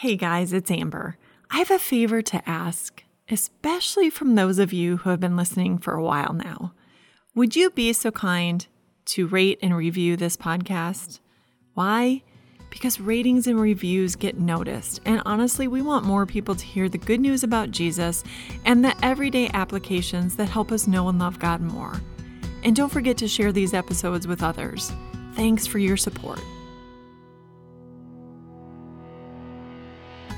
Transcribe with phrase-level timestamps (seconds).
[0.00, 1.18] Hey guys, it's Amber.
[1.50, 5.76] I have a favor to ask, especially from those of you who have been listening
[5.76, 6.72] for a while now.
[7.34, 8.66] Would you be so kind
[9.04, 11.20] to rate and review this podcast?
[11.74, 12.22] Why?
[12.70, 15.02] Because ratings and reviews get noticed.
[15.04, 18.24] And honestly, we want more people to hear the good news about Jesus
[18.64, 22.00] and the everyday applications that help us know and love God more.
[22.64, 24.92] And don't forget to share these episodes with others.
[25.34, 26.40] Thanks for your support.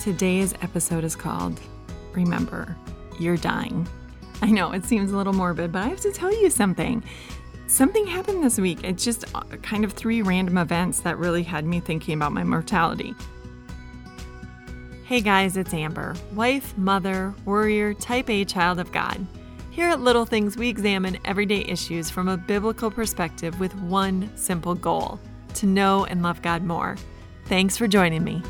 [0.03, 1.61] Today's episode is called
[2.13, 2.77] Remember,
[3.21, 3.87] You're Dying.
[4.43, 7.05] I know it seems a little morbid, but I have to tell you something.
[7.69, 8.83] Something happened this week.
[8.83, 12.43] It's just uh, kind of three random events that really had me thinking about my
[12.43, 13.15] mortality.
[15.05, 19.25] Hey guys, it's Amber, wife, mother, warrior, type A child of God.
[19.71, 24.75] Here at Little Things, we examine everyday issues from a biblical perspective with one simple
[24.75, 25.21] goal
[25.55, 26.97] to know and love God more.
[27.45, 28.43] Thanks for joining me.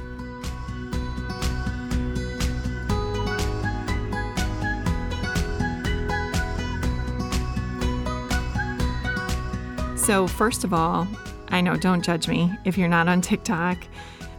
[10.02, 11.06] So, first of all,
[11.50, 13.78] I know, don't judge me if you're not on TikTok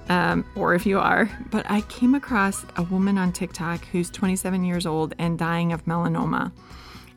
[0.10, 4.66] um, or if you are, but I came across a woman on TikTok who's 27
[4.66, 6.52] years old and dying of melanoma.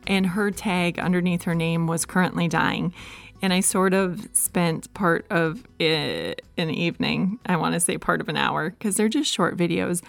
[0.07, 2.93] And her tag underneath her name was currently dying.
[3.41, 8.21] And I sort of spent part of it, an evening, I want to say part
[8.21, 10.01] of an hour, because they're just short videos,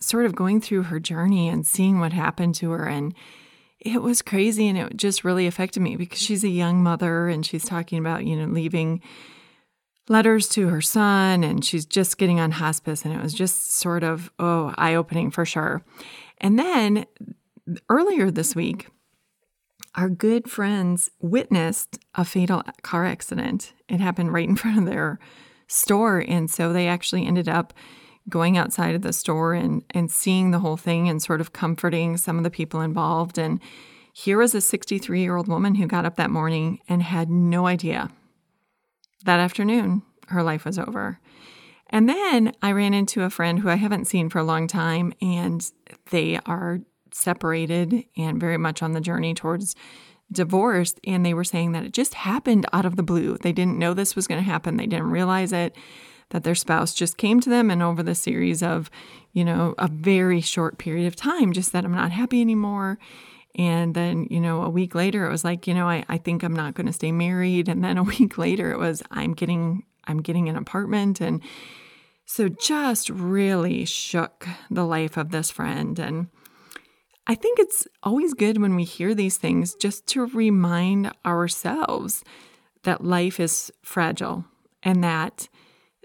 [0.00, 2.88] sort of going through her journey and seeing what happened to her.
[2.88, 3.14] And
[3.84, 7.44] it was crazy and it just really affected me because she's a young mother and
[7.44, 9.00] she's talking about, you know, leaving
[10.08, 14.04] letters to her son and she's just getting on hospice and it was just sort
[14.04, 15.84] of, oh, eye opening for sure.
[16.38, 17.06] And then
[17.88, 18.88] earlier this week,
[19.94, 23.72] our good friends witnessed a fatal car accident.
[23.88, 25.18] It happened right in front of their
[25.66, 26.24] store.
[26.26, 27.72] And so they actually ended up
[28.28, 32.16] going outside of the store and, and seeing the whole thing and sort of comforting
[32.16, 33.38] some of the people involved.
[33.38, 33.60] And
[34.12, 37.66] here was a 63 year old woman who got up that morning and had no
[37.66, 38.10] idea
[39.24, 41.18] that afternoon her life was over.
[41.90, 45.12] And then I ran into a friend who I haven't seen for a long time,
[45.20, 45.70] and
[46.10, 46.80] they are
[47.12, 49.76] separated and very much on the journey towards
[50.32, 50.94] divorce.
[51.06, 53.36] And they were saying that it just happened out of the blue.
[53.36, 55.76] They didn't know this was going to happen, they didn't realize it
[56.32, 58.90] that their spouse just came to them and over the series of,
[59.32, 62.98] you know, a very short period of time, just that I'm not happy anymore.
[63.54, 66.42] And then, you know, a week later it was like, you know, I, I think
[66.42, 67.68] I'm not going to stay married.
[67.68, 71.20] And then a week later it was, I'm getting, I'm getting an apartment.
[71.20, 71.42] And
[72.24, 75.98] so just really shook the life of this friend.
[75.98, 76.28] And
[77.26, 82.24] I think it's always good when we hear these things just to remind ourselves
[82.84, 84.46] that life is fragile
[84.82, 85.48] and that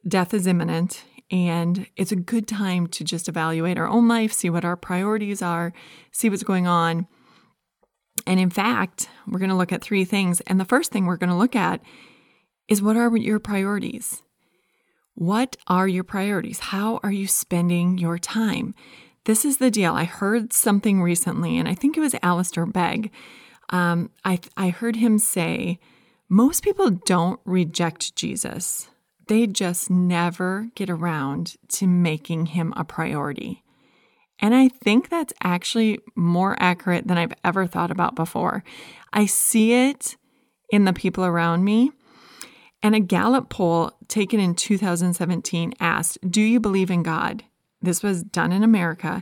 [0.07, 4.49] death is imminent and it's a good time to just evaluate our own life, see
[4.49, 5.73] what our priorities are,
[6.11, 7.07] see what's going on.
[8.25, 10.41] And in fact, we're going to look at three things.
[10.41, 11.81] And the first thing we're going to look at
[12.67, 14.23] is what are your priorities?
[15.15, 16.59] What are your priorities?
[16.59, 18.73] How are you spending your time?
[19.25, 19.93] This is the deal.
[19.93, 23.11] I heard something recently, and I think it was Alistair Begg.
[23.69, 25.79] Um, I, I heard him say,
[26.29, 28.89] most people don't reject Jesus
[29.27, 33.63] they just never get around to making him a priority.
[34.39, 38.63] And I think that's actually more accurate than I've ever thought about before.
[39.11, 40.15] I see it
[40.69, 41.91] in the people around me.
[42.83, 47.43] And a Gallup poll taken in 2017 asked, Do you believe in God?
[47.81, 49.21] This was done in America,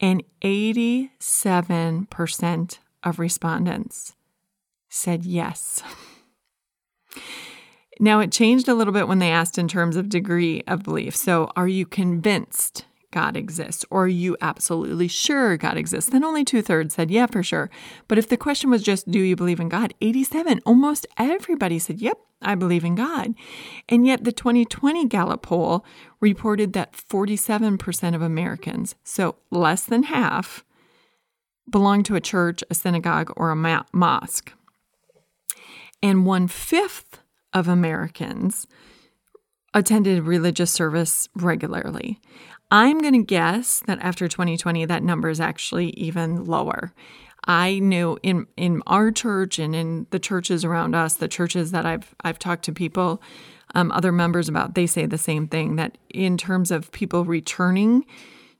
[0.00, 4.14] and 87% of respondents
[4.88, 5.82] said yes.
[8.02, 11.14] Now, it changed a little bit when they asked in terms of degree of belief.
[11.14, 13.84] So, are you convinced God exists?
[13.90, 16.10] Or are you absolutely sure God exists?
[16.10, 17.70] Then only two thirds said, yeah, for sure.
[18.08, 19.94] But if the question was just, do you believe in God?
[20.00, 23.34] 87, almost everybody said, yep, I believe in God.
[23.88, 25.84] And yet the 2020 Gallup poll
[26.20, 30.64] reported that 47% of Americans, so less than half,
[31.70, 34.52] belong to a church, a synagogue, or a mosque.
[36.02, 37.21] And one fifth
[37.52, 38.66] of Americans
[39.74, 42.18] attended religious service regularly.
[42.70, 46.92] I'm going to guess that after 2020, that number is actually even lower.
[47.44, 51.84] I knew in in our church and in the churches around us, the churches that
[51.84, 53.20] I've I've talked to people,
[53.74, 58.06] um, other members about, they say the same thing that in terms of people returning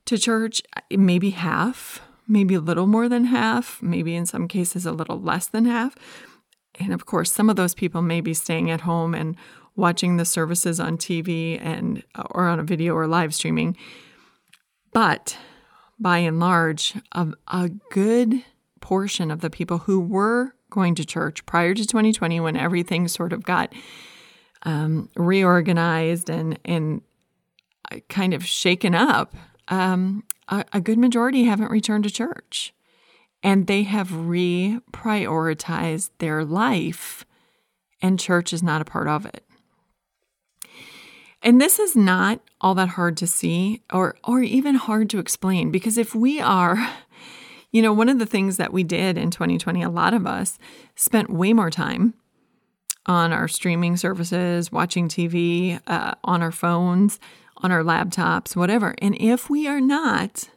[0.05, 0.61] to church,
[0.91, 5.47] maybe half, maybe a little more than half, maybe in some cases a little less
[5.47, 5.95] than half
[6.79, 9.35] and of course, some of those people may be staying at home and
[9.75, 13.77] watching the services on TV and uh, or on a video or live streaming.
[14.91, 15.37] But
[15.99, 18.43] by and large, a, a good
[18.81, 23.33] portion of the people who were going to church prior to 2020, when everything sort
[23.33, 23.73] of got
[24.63, 27.01] um, reorganized and and
[27.91, 29.35] uh, kind of shaken up,
[29.67, 32.73] um, a, a good majority haven't returned to church,
[33.43, 37.25] and they have reprioritized their life,
[38.01, 39.43] and church is not a part of it.
[41.41, 45.71] And this is not all that hard to see or or even hard to explain
[45.71, 46.77] because if we are
[47.73, 50.59] you know, one of the things that we did in 2020, a lot of us
[50.95, 52.13] spent way more time
[53.07, 57.19] on our streaming services, watching TV, uh, on our phones,
[57.57, 58.93] on our laptops, whatever.
[58.99, 60.49] And if we are not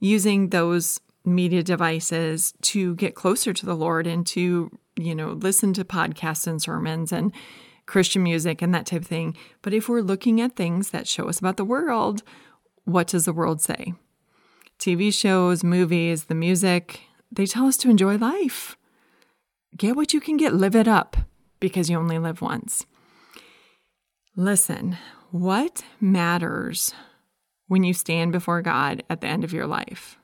[0.00, 1.00] using those
[1.34, 6.46] media devices to get closer to the Lord and to, you know, listen to podcasts
[6.46, 7.32] and sermons and
[7.88, 11.28] Christian music and that type of thing, but if we're looking at things that show
[11.28, 12.22] us about the world,
[12.84, 13.94] what does the world say?
[14.78, 17.00] TV shows, movies, the music,
[17.32, 18.76] they tell us to enjoy life.
[19.76, 21.16] Get what you can get, live it up,
[21.60, 22.86] because you only live once.
[24.36, 24.96] Listen,
[25.30, 26.94] what matters
[27.66, 30.18] when you stand before God at the end of your life?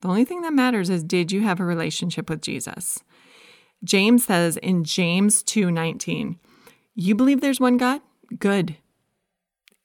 [0.00, 3.02] The only thing that matters is did you have a relationship with Jesus?
[3.84, 6.38] James says in James 2:19,
[6.94, 8.00] "You believe there's one God?
[8.38, 8.76] Good.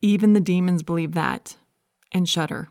[0.01, 1.57] Even the demons believe that
[2.11, 2.69] and shudder."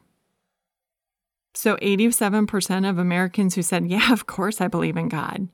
[1.54, 5.48] So 87% of Americans who said, Yeah, of course I believe in God.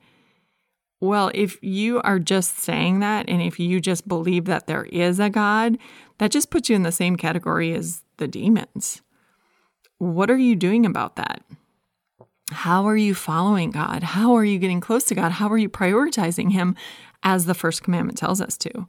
[0.99, 5.19] Well, if you are just saying that and if you just believe that there is
[5.19, 5.77] a God,
[6.17, 9.01] that just puts you in the same category as the demons.
[9.97, 11.43] What are you doing about that?
[12.51, 14.03] How are you following God?
[14.03, 15.33] How are you getting close to God?
[15.33, 16.75] How are you prioritizing Him
[17.23, 18.87] as the first commandment tells us to?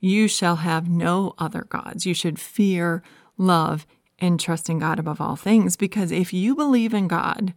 [0.00, 2.04] You shall have no other gods.
[2.04, 3.02] You should fear,
[3.38, 3.86] love,
[4.18, 5.76] and trust in God above all things.
[5.76, 7.54] Because if you believe in God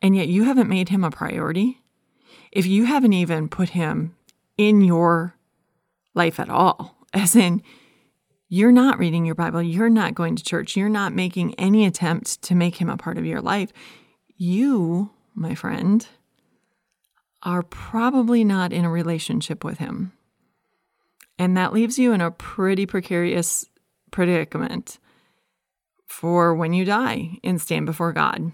[0.00, 1.80] and yet you haven't made him a priority,
[2.50, 4.14] if you haven't even put him
[4.56, 5.36] in your
[6.14, 7.62] life at all, as in,
[8.48, 12.42] you're not reading your Bible, you're not going to church, you're not making any attempt
[12.42, 13.72] to make him a part of your life,
[14.36, 16.06] you, my friend,
[17.42, 20.12] are probably not in a relationship with him.
[21.38, 23.66] And that leaves you in a pretty precarious
[24.10, 24.98] predicament
[26.06, 28.52] for when you die and stand before God.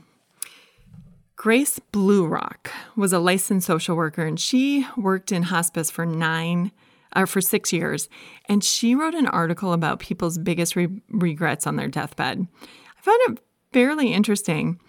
[1.37, 6.73] Grace Bluerock was a licensed social worker and she worked in hospice for nine
[7.15, 8.09] or uh, for six years.
[8.47, 12.47] And she wrote an article about people's biggest re- regrets on their deathbed.
[12.61, 13.43] I found it
[13.73, 14.81] fairly interesting.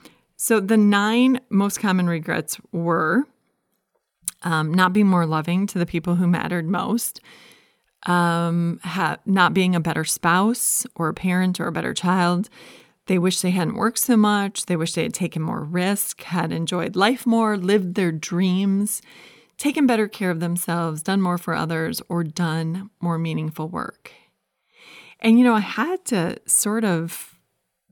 [0.42, 3.26] So, the nine most common regrets were
[4.42, 7.20] um, not being more loving to the people who mattered most,
[8.06, 12.48] um, ha- not being a better spouse or a parent or a better child.
[13.08, 14.68] They wish they hadn't worked so much.
[14.68, 19.02] They wish they had taken more risk, had enjoyed life more, lived their dreams,
[19.58, 24.14] taken better care of themselves, done more for others, or done more meaningful work.
[25.20, 27.36] And, you know, I had to sort of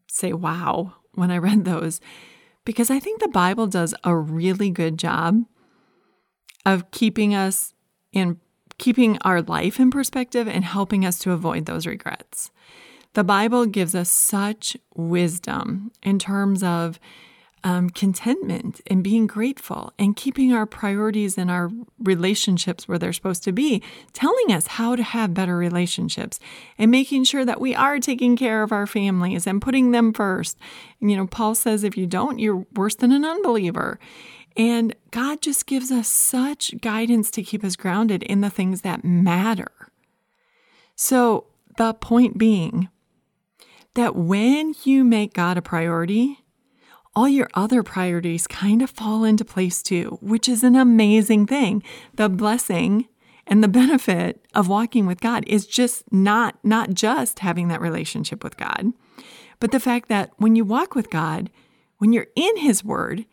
[0.08, 2.00] say, wow, when I read those,
[2.68, 5.46] because I think the Bible does a really good job
[6.66, 7.74] of keeping us
[8.12, 8.42] in
[8.78, 12.52] keeping our life in perspective and helping us to avoid those regrets.
[13.14, 17.00] The Bible gives us such wisdom in terms of
[17.64, 23.44] um, contentment and being grateful and keeping our priorities and our relationships where they're supposed
[23.44, 23.82] to be,
[24.14, 26.40] telling us how to have better relationships
[26.78, 30.58] and making sure that we are taking care of our families and putting them first.
[31.02, 34.00] And, you know, Paul says if you don't, you're worse than an unbeliever.
[34.56, 39.04] And God just gives us such guidance to keep us grounded in the things that
[39.04, 39.72] matter.
[40.96, 41.46] So,
[41.78, 42.90] the point being
[43.94, 46.40] that when you make God a priority,
[47.18, 51.82] all your other priorities kind of fall into place too, which is an amazing thing.
[52.14, 53.08] The blessing
[53.48, 58.44] and the benefit of walking with God is just not not just having that relationship
[58.44, 58.94] with God,
[59.60, 61.50] but the fact that when you walk with God,
[61.98, 63.26] when you're in his word,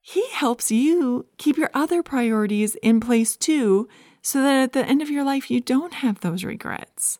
[0.00, 3.88] he helps you keep your other priorities in place too,
[4.22, 7.18] so that at the end of your life, you don't have those regrets.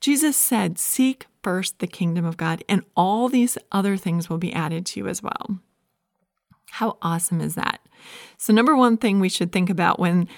[0.00, 4.52] Jesus said, Seek first the kingdom of God, and all these other things will be
[4.52, 5.58] added to you as well.
[6.70, 7.80] How awesome is that?
[8.36, 10.28] So, number one thing we should think about when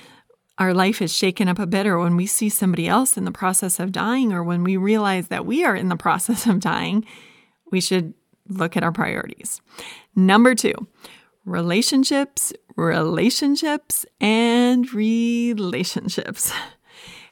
[0.59, 3.33] our life is shaken up a bit, or when we see somebody else in the
[3.33, 7.05] process of dying, or when we realize that we are in the process of dying,
[7.71, 8.15] we should
[8.49, 9.61] look at our priorities.
[10.17, 10.75] Number two,
[11.45, 16.53] relationships, relationships, and relationships.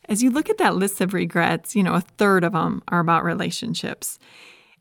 [0.08, 3.00] as you look at that list of regrets, you know, a third of them are
[3.00, 4.18] about relationships.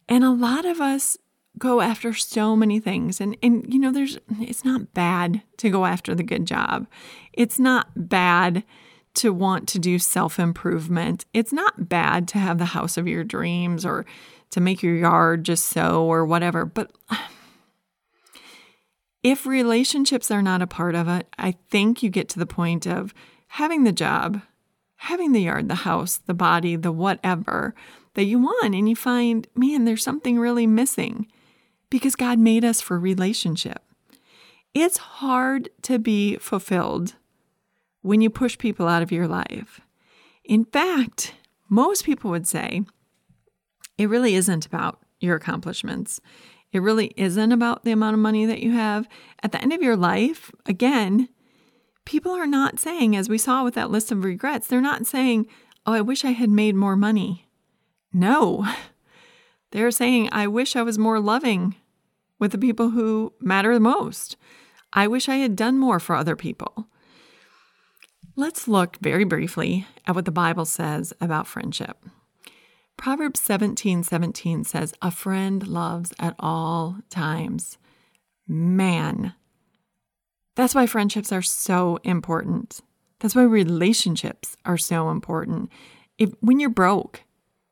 [0.08, 1.18] And a lot of us
[1.58, 5.86] go after so many things and and you know there's it's not bad to go
[5.86, 6.88] after the good job.
[7.34, 8.64] It's not bad
[9.16, 11.26] to want to do self-improvement.
[11.34, 14.06] It's not bad to have the house of your dreams or
[14.52, 16.92] to make your yard just so or whatever, but
[19.24, 22.86] if relationships are not a part of it, I think you get to the point
[22.86, 23.14] of
[23.48, 24.42] having the job,
[24.98, 27.74] having the yard, the house, the body, the whatever
[28.16, 31.28] that you want, and you find, man, there's something really missing
[31.90, 33.82] because God made us for relationship.
[34.74, 37.16] It's hard to be fulfilled
[38.02, 39.82] when you push people out of your life.
[40.44, 41.34] In fact,
[41.70, 42.84] most people would say
[43.98, 46.22] it really isn't about your accomplishments.
[46.72, 49.08] It really isn't about the amount of money that you have.
[49.42, 51.30] At the end of your life, again,
[52.08, 55.46] people are not saying, as we saw with that list of regrets, they're not saying,
[55.86, 57.50] Oh, I wish I had made more money.
[58.14, 58.66] No.
[59.72, 61.76] They're saying, I wish I was more loving
[62.40, 64.38] with the people who matter the most.
[64.94, 66.88] I wish I had done more for other people.
[68.38, 71.98] Let's look very briefly at what the Bible says about friendship.
[72.96, 77.78] Proverbs 17 17 says, A friend loves at all times.
[78.48, 79.34] Man,
[80.58, 82.82] that's why friendships are so important.
[83.20, 85.70] That's why relationships are so important.
[86.18, 87.22] If when you're broke,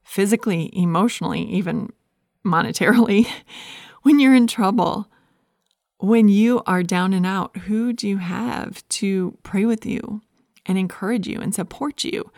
[0.04, 1.92] physically, emotionally, even
[2.46, 3.28] monetarily,
[4.04, 5.10] when you're in trouble,
[5.98, 10.22] when you are down and out, who do you have to pray with you
[10.68, 12.32] and encourage you and support you?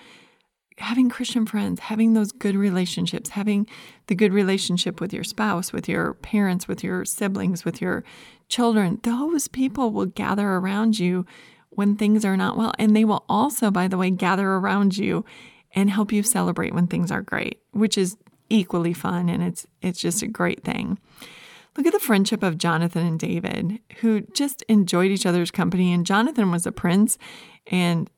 [0.79, 3.67] having Christian friends, having those good relationships, having
[4.07, 8.03] the good relationship with your spouse, with your parents, with your siblings, with your
[8.49, 11.25] children, those people will gather around you
[11.69, 12.73] when things are not well.
[12.79, 15.25] And they will also, by the way, gather around you
[15.73, 18.17] and help you celebrate when things are great, which is
[18.49, 20.97] equally fun and it's it's just a great thing.
[21.75, 25.93] Look at the friendship of Jonathan and David, who just enjoyed each other's company.
[25.93, 27.19] And Jonathan was a prince,
[27.67, 28.09] and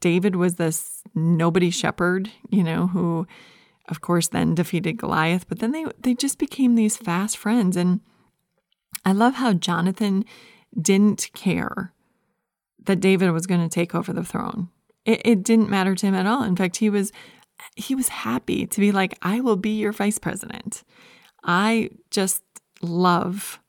[0.00, 3.26] David was this nobody shepherd, you know, who
[3.88, 8.00] of course then defeated Goliath, but then they they just became these fast friends and
[9.04, 10.24] I love how Jonathan
[10.80, 11.92] didn't care
[12.84, 14.68] that David was going to take over the throne.
[15.04, 16.42] It, it didn't matter to him at all.
[16.42, 17.12] In fact, he was
[17.76, 20.82] he was happy to be like, I will be your vice president.
[21.44, 22.42] I just
[22.80, 23.60] love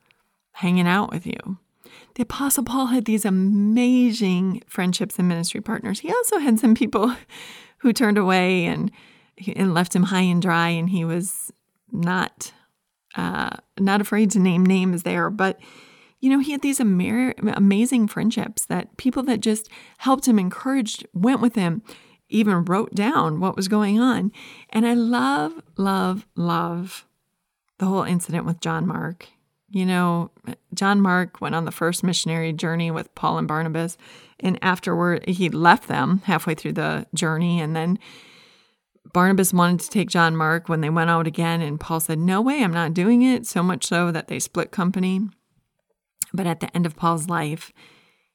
[0.53, 1.57] hanging out with you
[2.15, 5.99] the Apostle Paul had these amazing friendships and ministry partners.
[5.99, 7.15] He also had some people
[7.79, 8.91] who turned away and
[9.55, 11.51] and left him high and dry, and he was
[11.91, 12.53] not
[13.15, 15.29] uh, not afraid to name names there.
[15.29, 15.59] But
[16.19, 21.05] you know, he had these amer- amazing friendships that people that just helped him, encouraged,
[21.13, 21.81] went with him,
[22.29, 24.31] even wrote down what was going on.
[24.69, 27.05] And I love, love, love
[27.79, 29.27] the whole incident with John Mark
[29.73, 30.29] you know,
[30.75, 33.97] John Mark went on the first missionary journey with Paul and Barnabas,
[34.39, 37.59] and afterward he left them halfway through the journey.
[37.59, 37.97] And then
[39.13, 42.41] Barnabas wanted to take John Mark when they went out again, and Paul said, No
[42.41, 43.45] way, I'm not doing it.
[43.45, 45.21] So much so that they split company.
[46.33, 47.71] But at the end of Paul's life,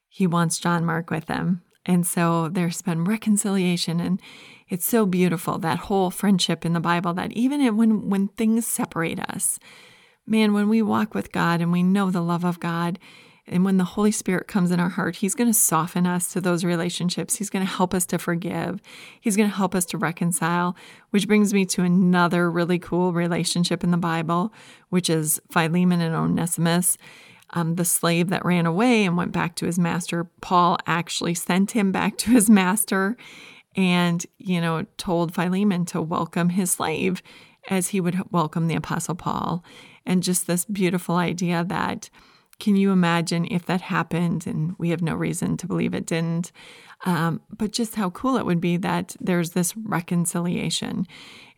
[0.07, 1.61] he wants John Mark with them.
[1.85, 4.21] And so there's been reconciliation and
[4.69, 9.19] it's so beautiful that whole friendship in the Bible that even when when things separate
[9.19, 9.59] us,
[10.27, 12.99] man, when we walk with God and we know the love of God,
[13.49, 16.39] and when the Holy Spirit comes in our heart, He's going to soften us to
[16.39, 17.35] those relationships.
[17.35, 18.79] He's going to help us to forgive.
[19.19, 20.75] He's going to help us to reconcile,
[21.09, 24.53] which brings me to another really cool relationship in the Bible,
[24.89, 26.97] which is Philemon and Onesimus.
[27.51, 31.71] Um, the slave that ran away and went back to his master, Paul actually sent
[31.71, 33.17] him back to his master
[33.75, 37.23] and, you know, told Philemon to welcome his slave
[37.67, 39.63] as he would welcome the Apostle Paul
[40.05, 42.11] and just this beautiful idea that
[42.59, 44.45] can you imagine if that happened?
[44.45, 46.51] And we have no reason to believe it didn't.
[47.05, 51.07] Um, but just how cool it would be that there's this reconciliation.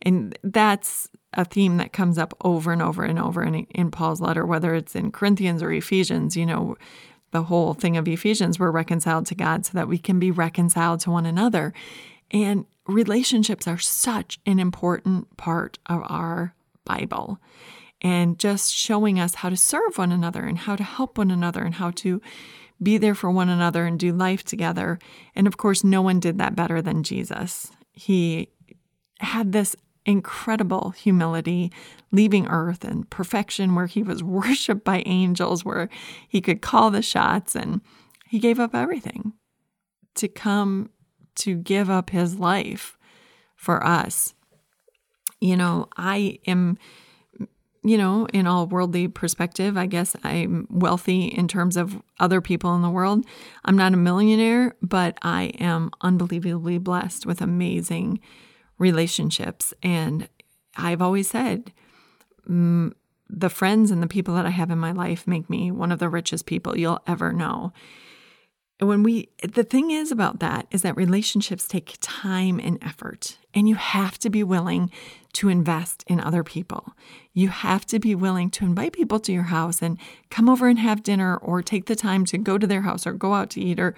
[0.02, 4.20] And that's a theme that comes up over and over and over in, in Paul's
[4.20, 6.36] letter, whether it's in Corinthians or Ephesians.
[6.36, 6.76] You know,
[7.32, 11.00] the whole thing of Ephesians, we're reconciled to God so that we can be reconciled
[11.00, 11.72] to one another.
[12.30, 16.54] And relationships are such an important part of our
[16.84, 17.40] Bible
[18.02, 21.62] and just showing us how to serve one another and how to help one another
[21.62, 22.20] and how to
[22.82, 24.98] be there for one another and do life together.
[25.34, 27.70] And of course, no one did that better than Jesus.
[27.92, 28.48] He
[29.20, 31.70] had this incredible humility,
[32.10, 35.88] leaving earth and perfection where he was worshiped by angels, where
[36.28, 37.80] he could call the shots, and
[38.28, 39.32] he gave up everything
[40.16, 40.90] to come
[41.34, 42.98] to give up his life
[43.56, 44.34] for us.
[45.40, 46.78] You know, I am
[47.84, 52.74] you know, in all worldly perspective, I guess I'm wealthy in terms of other people
[52.76, 53.26] in the world.
[53.64, 58.20] I'm not a millionaire, but I am unbelievably blessed with amazing
[58.78, 59.74] relationships.
[59.82, 60.28] And
[60.76, 61.72] I've always said,
[62.48, 62.92] mm,
[63.28, 65.98] the friends and the people that I have in my life make me one of
[65.98, 67.72] the richest people you'll ever know.
[68.82, 73.68] When we, the thing is about that is that relationships take time and effort, and
[73.68, 74.90] you have to be willing
[75.34, 76.92] to invest in other people.
[77.32, 79.98] You have to be willing to invite people to your house and
[80.30, 83.12] come over and have dinner or take the time to go to their house or
[83.12, 83.94] go out to eat or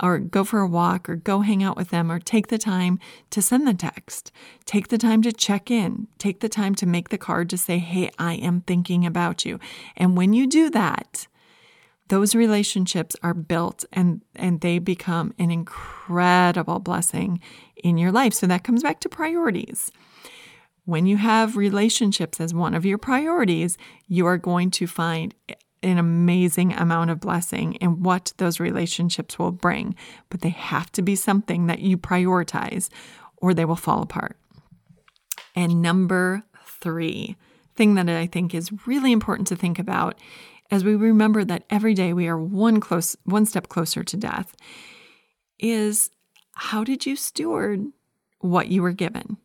[0.00, 2.98] or go for a walk or go hang out with them or take the time
[3.28, 4.32] to send the text.
[4.64, 6.08] Take the time to check in.
[6.16, 9.60] Take the time to make the card to say, "Hey, I am thinking about you."
[9.94, 11.28] And when you do that,
[12.12, 17.40] those relationships are built and and they become an incredible blessing
[17.74, 18.34] in your life.
[18.34, 19.90] So that comes back to priorities.
[20.84, 23.78] When you have relationships as one of your priorities,
[24.08, 25.34] you are going to find
[25.82, 29.94] an amazing amount of blessing in what those relationships will bring,
[30.28, 32.90] but they have to be something that you prioritize
[33.38, 34.36] or they will fall apart.
[35.56, 37.36] And number 3,
[37.74, 40.18] thing that I think is really important to think about
[40.72, 44.56] as we remember that every day we are one close one step closer to death
[45.60, 46.10] is
[46.54, 47.84] how did you steward
[48.40, 49.36] what you were given?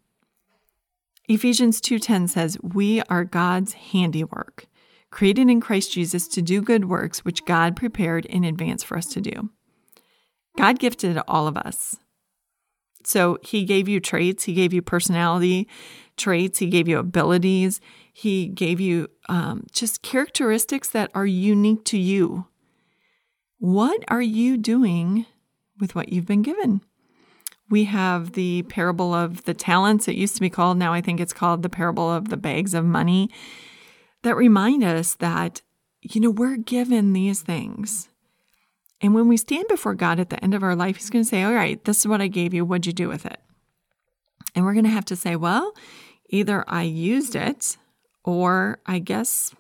[1.27, 4.65] Ephesians 2:10 says we are God's handiwork
[5.11, 9.07] created in Christ Jesus to do good works which God prepared in advance for us
[9.07, 9.49] to do.
[10.57, 11.97] God gifted all of us.
[13.03, 15.67] So he gave you traits he gave you personality
[16.17, 17.79] traits he gave you abilities
[18.19, 22.47] he gave you um, just characteristics that are unique to you.
[23.59, 25.27] What are you doing
[25.79, 26.81] with what you've been given?
[27.69, 30.07] We have the parable of the talents.
[30.07, 32.73] It used to be called, now I think it's called the parable of the bags
[32.73, 33.29] of money,
[34.23, 35.61] that remind us that,
[36.01, 38.09] you know, we're given these things.
[38.99, 41.29] And when we stand before God at the end of our life, He's going to
[41.29, 42.65] say, All right, this is what I gave you.
[42.65, 43.39] What'd you do with it?
[44.55, 45.75] And we're going to have to say, Well,
[46.29, 47.77] either I used it
[48.23, 49.53] or I guess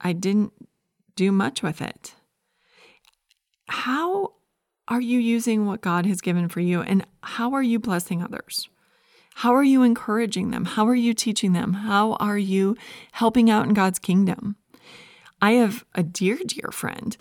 [0.00, 0.52] I didn't
[1.16, 2.14] do much with it.
[3.68, 4.32] How
[4.88, 6.80] are you using what God has given for you?
[6.80, 8.68] And how are you blessing others?
[9.36, 10.64] How are you encouraging them?
[10.64, 11.74] How are you teaching them?
[11.74, 12.76] How are you
[13.12, 14.56] helping out in God's kingdom?
[15.40, 17.16] I have a dear, dear friend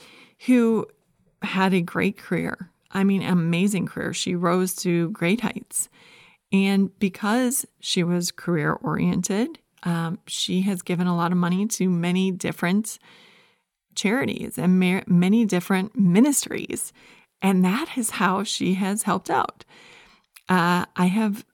[0.47, 0.88] who
[1.41, 2.71] had a great career.
[2.91, 4.13] I mean, amazing career.
[4.13, 5.89] She rose to great heights.
[6.52, 11.90] And because she was career oriented, um, she has given a lot of money to
[11.90, 12.98] many different
[13.96, 16.92] charities and ma- many different ministries.
[17.42, 19.64] And that is how she has helped out.
[20.48, 21.46] Uh, I have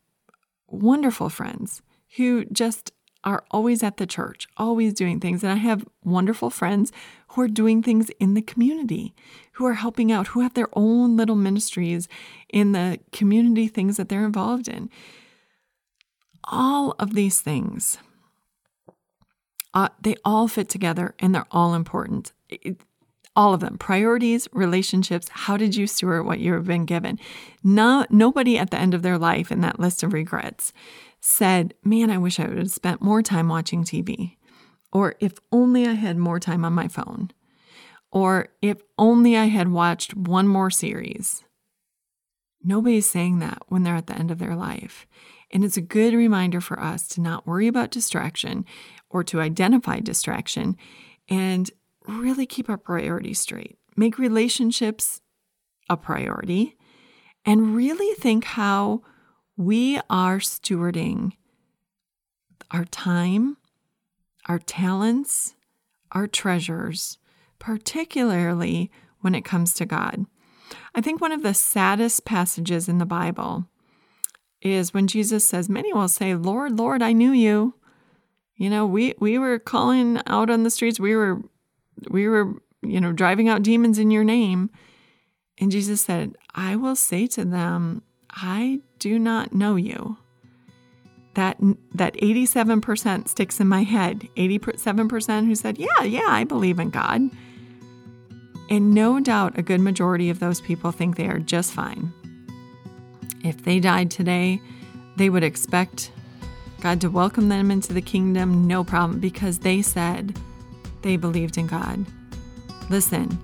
[0.68, 1.82] wonderful friends
[2.16, 2.92] who just
[3.26, 5.44] are always at the church, always doing things.
[5.44, 6.92] And I have wonderful friends
[7.30, 9.14] who are doing things in the community,
[9.54, 12.08] who are helping out, who have their own little ministries
[12.50, 14.90] in the community things that they're involved in.
[16.44, 17.98] All of these things
[19.76, 22.32] uh, they all fit together and they're all important.
[22.50, 22.78] It,
[23.36, 27.20] all of them priorities relationships how did you steward what you've been given
[27.62, 30.72] no, nobody at the end of their life in that list of regrets
[31.28, 34.36] said man i wish i would have spent more time watching tv
[34.96, 37.30] or if only i had more time on my phone.
[38.14, 41.44] Or if only i had watched one more series.
[42.64, 45.06] Nobody's saying that when they're at the end of their life.
[45.52, 48.64] And it's a good reminder for us to not worry about distraction
[49.10, 50.78] or to identify distraction
[51.30, 51.70] and
[52.08, 53.78] really keep our priorities straight.
[53.98, 55.20] Make relationships
[55.90, 56.78] a priority
[57.44, 59.02] and really think how
[59.58, 61.34] we are stewarding
[62.72, 63.58] our time,
[64.48, 65.56] our talents,
[66.12, 67.18] our treasures,
[67.60, 68.91] particularly
[69.22, 70.26] when it comes to God.
[70.94, 73.65] I think one of the saddest passages in the Bible
[74.62, 77.76] is when Jesus says, Many will say, Lord, Lord, I knew you.
[78.56, 81.41] You know, we, we were calling out on the streets, we were
[82.10, 84.70] we were, you know, driving out demons in your name.
[85.60, 88.04] And Jesus said, I will say to them,
[88.36, 90.17] I do not know you.
[91.36, 91.58] That
[91.93, 94.28] that 87% sticks in my head.
[94.36, 97.30] 87% who said, "Yeah, yeah, I believe in God."
[98.69, 102.12] And no doubt a good majority of those people think they are just fine.
[103.43, 104.62] If they died today,
[105.17, 106.12] they would expect
[106.82, 110.38] God to welcome them into the kingdom, no problem, because they said
[111.04, 112.06] they believed in God.
[112.89, 113.38] Listen,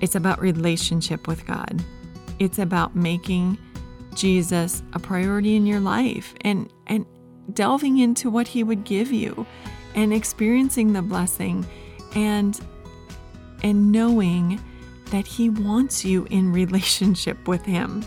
[0.00, 1.84] it's about relationship with God.
[2.38, 3.58] It's about making
[4.18, 7.06] Jesus a priority in your life and and
[7.52, 9.46] delving into what he would give you
[9.94, 11.66] and experiencing the blessing
[12.14, 12.60] and
[13.62, 14.60] and knowing
[15.06, 18.04] that he wants you in relationship with him.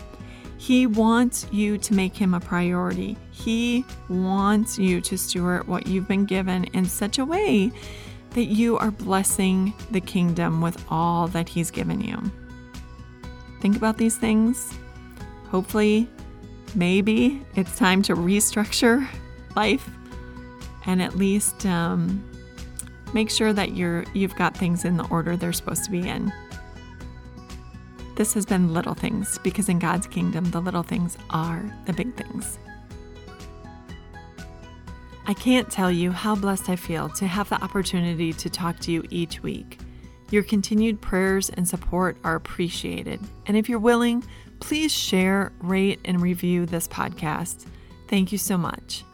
[0.58, 3.16] He wants you to make him a priority.
[3.32, 7.72] He wants you to steward what you've been given in such a way
[8.30, 12.16] that you are blessing the kingdom with all that he's given you.
[13.60, 14.72] Think about these things.
[15.52, 16.08] Hopefully,
[16.74, 19.06] maybe it's time to restructure
[19.54, 19.86] life
[20.86, 22.24] and at least um,
[23.12, 26.32] make sure that you're you've got things in the order they're supposed to be in.
[28.16, 32.14] This has been Little Things because in God's kingdom, the little things are the big
[32.14, 32.58] things.
[35.26, 38.90] I can't tell you how blessed I feel to have the opportunity to talk to
[38.90, 39.78] you each week.
[40.30, 43.20] Your continued prayers and support are appreciated.
[43.46, 44.24] And if you're willing,
[44.62, 47.66] please share, rate, and review this podcast.
[48.08, 49.04] Thank you so much.